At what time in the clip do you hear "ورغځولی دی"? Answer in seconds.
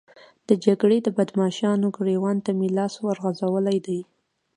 3.07-3.99